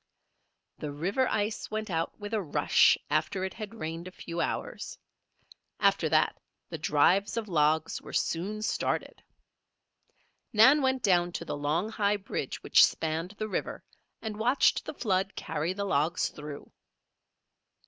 [0.79, 4.97] The river ice went out with a rush after it had rained a few hours;
[5.79, 6.39] after that
[6.71, 9.21] the "drives" of logs were soon started.
[10.53, 13.83] Nan went down to the long, high bridge which spanned the river
[14.23, 16.71] and watched the flood carry the logs through.